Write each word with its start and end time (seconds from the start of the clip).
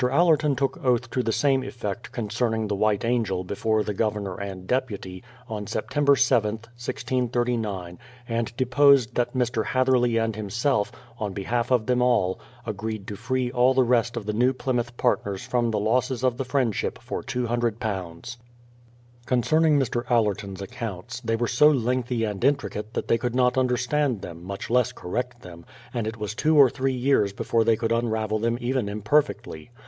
Allerton 0.09 0.55
took 0.55 0.83
oath 0.83 1.11
to 1.11 1.21
the 1.21 1.31
same 1.31 1.61
effect 1.63 2.11
concerning 2.11 2.67
the 2.67 2.75
White 2.75 3.05
Angel 3.05 3.43
before 3.43 3.83
the 3.83 3.93
Governor 3.93 4.33
and 4.41 4.65
Deputy, 4.65 5.23
on 5.47 5.67
September 5.67 6.15
7th, 6.15 6.63
1639, 6.73 7.99
and 8.27 8.57
deposed 8.57 9.13
that 9.13 9.35
Mr. 9.35 9.63
Hatherley 9.63 10.17
and 10.17 10.35
himself, 10.35 10.91
on 11.19 11.33
behalf 11.33 11.69
of 11.69 11.85
them 11.85 12.01
all, 12.01 12.39
agreed 12.65 13.05
to 13.09 13.15
free 13.15 13.51
all 13.51 13.75
the 13.75 13.83
rest 13.83 14.17
of 14.17 14.25
the 14.25 14.33
New 14.33 14.53
Plymouth 14.53 14.97
partners 14.97 15.45
from 15.45 15.71
tlie 15.71 15.83
losses 15.83 16.23
of 16.23 16.37
the 16.37 16.45
Friendship 16.45 16.97
for 16.97 17.21
£200. 17.21 17.77
Q)ncerning 17.77 18.37
Mr. 19.77 20.03
Aller 20.09 20.33
ton's 20.33 20.63
accounts, 20.63 21.19
they 21.19 21.35
were 21.35 21.47
so 21.47 21.69
lengthy 21.69 22.23
and 22.23 22.43
intricate 22.43 22.95
that 22.95 23.07
they 23.07 23.19
could 23.19 23.35
not 23.35 23.55
understand 23.55 24.23
them, 24.23 24.43
much 24.43 24.71
less 24.71 24.93
correct 24.93 25.43
them, 25.43 25.63
and 25.93 26.07
it 26.07 26.17
was 26.17 26.33
two 26.33 26.57
or 26.57 26.71
three 26.71 26.91
years 26.93 27.33
before 27.33 27.63
they 27.63 27.75
could 27.75 27.91
unravel 27.91 28.39
them 28.39 28.57
even 28.59 28.89
imperfectly. 28.89 29.69